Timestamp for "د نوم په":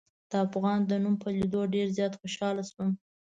0.85-1.27